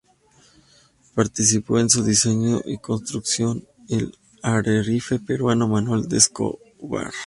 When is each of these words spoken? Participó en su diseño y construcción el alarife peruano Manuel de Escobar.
Participó 1.13 1.77
en 1.77 1.87
su 1.87 2.03
diseño 2.03 2.61
y 2.65 2.79
construcción 2.79 3.65
el 3.87 4.17
alarife 4.41 5.19
peruano 5.19 5.67
Manuel 5.67 6.09
de 6.09 6.17
Escobar. 6.17 7.11